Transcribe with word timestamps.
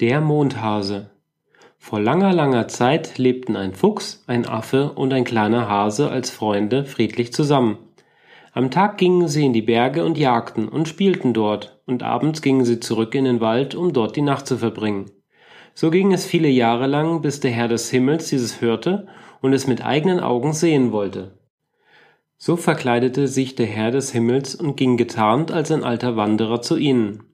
Der 0.00 0.20
Mondhase 0.20 1.10
Vor 1.76 1.98
langer, 1.98 2.32
langer 2.32 2.68
Zeit 2.68 3.18
lebten 3.18 3.56
ein 3.56 3.74
Fuchs, 3.74 4.22
ein 4.28 4.46
Affe 4.46 4.92
und 4.92 5.12
ein 5.12 5.24
kleiner 5.24 5.68
Hase 5.68 6.08
als 6.08 6.30
Freunde 6.30 6.84
friedlich 6.84 7.32
zusammen. 7.32 7.78
Am 8.52 8.70
Tag 8.70 8.96
gingen 8.96 9.26
sie 9.26 9.44
in 9.44 9.52
die 9.52 9.62
Berge 9.62 10.04
und 10.04 10.16
jagten 10.16 10.68
und 10.68 10.86
spielten 10.86 11.34
dort, 11.34 11.80
und 11.84 12.04
abends 12.04 12.42
gingen 12.42 12.64
sie 12.64 12.78
zurück 12.78 13.12
in 13.16 13.24
den 13.24 13.40
Wald, 13.40 13.74
um 13.74 13.92
dort 13.92 14.14
die 14.14 14.22
Nacht 14.22 14.46
zu 14.46 14.56
verbringen. 14.56 15.10
So 15.74 15.90
ging 15.90 16.12
es 16.12 16.24
viele 16.24 16.48
Jahre 16.48 16.86
lang, 16.86 17.20
bis 17.20 17.40
der 17.40 17.50
Herr 17.50 17.66
des 17.66 17.90
Himmels 17.90 18.28
dieses 18.28 18.60
hörte 18.60 19.08
und 19.40 19.52
es 19.52 19.66
mit 19.66 19.84
eigenen 19.84 20.20
Augen 20.20 20.52
sehen 20.52 20.92
wollte. 20.92 21.40
So 22.36 22.54
verkleidete 22.56 23.26
sich 23.26 23.56
der 23.56 23.66
Herr 23.66 23.90
des 23.90 24.12
Himmels 24.12 24.54
und 24.54 24.76
ging 24.76 24.96
getarnt 24.96 25.50
als 25.50 25.72
ein 25.72 25.82
alter 25.82 26.14
Wanderer 26.14 26.62
zu 26.62 26.76
ihnen. 26.76 27.24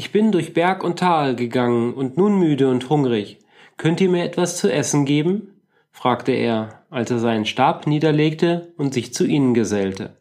Ich 0.00 0.12
bin 0.12 0.32
durch 0.32 0.54
Berg 0.54 0.82
und 0.82 0.98
Tal 0.98 1.36
gegangen 1.36 1.92
und 1.92 2.16
nun 2.16 2.38
müde 2.38 2.70
und 2.70 2.88
hungrig. 2.88 3.38
Könnt 3.76 4.00
ihr 4.00 4.08
mir 4.08 4.24
etwas 4.24 4.56
zu 4.56 4.72
essen 4.72 5.04
geben? 5.04 5.60
fragte 5.92 6.32
er, 6.32 6.84
als 6.88 7.10
er 7.10 7.18
seinen 7.18 7.44
Stab 7.44 7.86
niederlegte 7.86 8.72
und 8.78 8.94
sich 8.94 9.12
zu 9.12 9.26
ihnen 9.26 9.52
gesellte. 9.52 10.16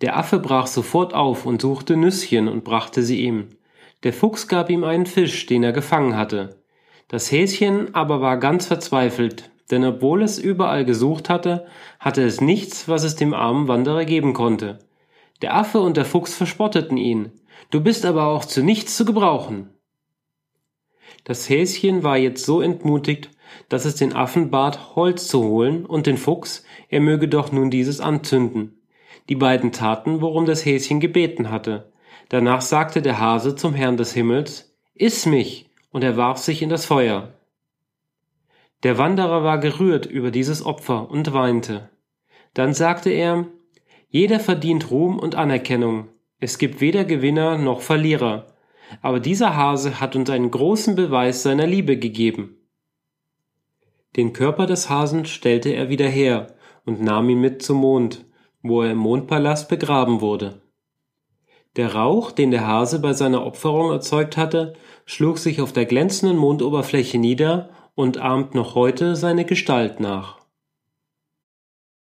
Der 0.00 0.16
Affe 0.16 0.40
brach 0.40 0.66
sofort 0.66 1.14
auf 1.14 1.46
und 1.46 1.62
suchte 1.62 1.96
Nüsschen 1.96 2.48
und 2.48 2.64
brachte 2.64 3.04
sie 3.04 3.20
ihm. 3.20 3.50
Der 4.02 4.12
Fuchs 4.12 4.48
gab 4.48 4.70
ihm 4.70 4.82
einen 4.82 5.06
Fisch, 5.06 5.46
den 5.46 5.62
er 5.62 5.72
gefangen 5.72 6.16
hatte. 6.16 6.64
Das 7.06 7.30
Häschen 7.30 7.94
aber 7.94 8.20
war 8.20 8.38
ganz 8.38 8.66
verzweifelt, 8.66 9.52
denn 9.70 9.84
obwohl 9.84 10.20
es 10.20 10.40
überall 10.40 10.84
gesucht 10.84 11.30
hatte, 11.30 11.64
hatte 12.00 12.24
es 12.24 12.40
nichts, 12.40 12.88
was 12.88 13.04
es 13.04 13.14
dem 13.14 13.34
armen 13.34 13.68
Wanderer 13.68 14.04
geben 14.04 14.32
konnte. 14.32 14.80
Der 15.42 15.54
Affe 15.56 15.80
und 15.80 15.96
der 15.96 16.04
Fuchs 16.04 16.34
verspotteten 16.34 16.96
ihn, 16.96 17.32
Du 17.70 17.80
bist 17.80 18.04
aber 18.04 18.26
auch 18.26 18.44
zu 18.44 18.62
nichts 18.62 18.96
zu 18.96 19.04
gebrauchen. 19.04 19.70
Das 21.24 21.48
Häschen 21.48 22.02
war 22.02 22.16
jetzt 22.16 22.44
so 22.44 22.60
entmutigt, 22.60 23.30
dass 23.68 23.84
es 23.84 23.94
den 23.94 24.12
Affen 24.12 24.50
bat, 24.50 24.96
Holz 24.96 25.28
zu 25.28 25.42
holen 25.42 25.86
und 25.86 26.06
den 26.06 26.16
Fuchs, 26.16 26.64
er 26.88 27.00
möge 27.00 27.28
doch 27.28 27.52
nun 27.52 27.70
dieses 27.70 28.00
anzünden. 28.00 28.82
Die 29.28 29.36
beiden 29.36 29.72
taten, 29.72 30.20
worum 30.20 30.46
das 30.46 30.64
Häschen 30.64 31.00
gebeten 31.00 31.50
hatte. 31.50 31.92
Danach 32.28 32.60
sagte 32.60 33.02
der 33.02 33.20
Hase 33.20 33.54
zum 33.56 33.74
Herrn 33.74 33.96
des 33.96 34.12
Himmels, 34.12 34.74
Iss 34.94 35.26
mich, 35.26 35.70
und 35.90 36.02
er 36.02 36.16
warf 36.16 36.38
sich 36.38 36.62
in 36.62 36.68
das 36.68 36.86
Feuer. 36.86 37.32
Der 38.82 38.98
Wanderer 38.98 39.44
war 39.44 39.58
gerührt 39.58 40.06
über 40.06 40.30
dieses 40.30 40.64
Opfer 40.64 41.10
und 41.10 41.32
weinte. 41.32 41.90
Dann 42.54 42.74
sagte 42.74 43.10
er, 43.10 43.46
Jeder 44.12 44.40
verdient 44.40 44.90
Ruhm 44.90 45.18
und 45.18 45.36
Anerkennung, 45.36 46.08
es 46.38 46.58
gibt 46.58 46.82
weder 46.82 47.06
Gewinner 47.06 47.56
noch 47.56 47.80
Verlierer, 47.80 48.46
aber 49.00 49.20
dieser 49.20 49.56
Hase 49.56 50.00
hat 50.00 50.14
uns 50.14 50.28
einen 50.28 50.50
großen 50.50 50.94
Beweis 50.96 51.42
seiner 51.42 51.66
Liebe 51.66 51.96
gegeben. 51.96 52.58
Den 54.16 54.34
Körper 54.34 54.66
des 54.66 54.90
Hasen 54.90 55.24
stellte 55.24 55.70
er 55.70 55.88
wieder 55.88 56.08
her 56.08 56.48
und 56.84 57.00
nahm 57.00 57.30
ihn 57.30 57.40
mit 57.40 57.62
zum 57.62 57.78
Mond, 57.78 58.26
wo 58.60 58.82
er 58.82 58.90
im 58.90 58.98
Mondpalast 58.98 59.70
begraben 59.70 60.20
wurde. 60.20 60.60
Der 61.76 61.94
Rauch, 61.94 62.32
den 62.32 62.50
der 62.50 62.66
Hase 62.66 62.98
bei 62.98 63.14
seiner 63.14 63.46
Opferung 63.46 63.92
erzeugt 63.92 64.36
hatte, 64.36 64.74
schlug 65.06 65.38
sich 65.38 65.62
auf 65.62 65.72
der 65.72 65.86
glänzenden 65.86 66.36
Mondoberfläche 66.36 67.16
nieder 67.16 67.70
und 67.94 68.18
ahmt 68.18 68.54
noch 68.54 68.74
heute 68.74 69.16
seine 69.16 69.46
Gestalt 69.46 70.00
nach. 70.00 70.41